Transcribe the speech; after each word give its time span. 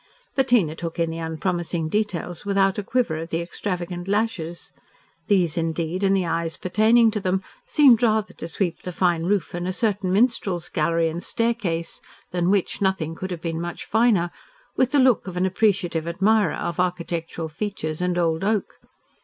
Bettina 0.33 0.75
took 0.75 0.97
in 0.97 1.11
the 1.11 1.19
unpromising 1.19 1.87
details 1.87 2.43
without 2.43 2.79
a 2.79 2.83
quiver 2.83 3.17
of 3.17 3.29
the 3.29 3.39
extravagant 3.39 4.07
lashes. 4.07 4.71
These, 5.27 5.59
indeed, 5.59 6.03
and 6.03 6.15
the 6.15 6.25
eyes 6.25 6.57
pertaining 6.57 7.11
to 7.11 7.19
them, 7.19 7.43
seemed 7.67 8.01
rather 8.01 8.33
to 8.33 8.47
sweep 8.47 8.81
the 8.81 8.91
fine 8.93 9.25
roof, 9.27 9.53
and 9.53 9.67
a 9.67 9.71
certain 9.73 10.11
minstrel's 10.11 10.69
gallery 10.69 11.07
and 11.07 11.21
staircase, 11.21 12.01
than 12.31 12.49
which 12.49 12.81
nothing 12.81 13.13
could 13.13 13.29
have 13.29 13.41
been 13.41 13.61
much 13.61 13.85
finer, 13.85 14.31
with 14.75 14.89
the 14.89 14.97
look 14.97 15.27
of 15.27 15.37
an 15.37 15.45
appreciative 15.45 16.07
admirer 16.07 16.55
of 16.55 16.79
architectural 16.79 17.47
features 17.47 18.01
and 18.01 18.17
old 18.17 18.43
oak. 18.43 18.79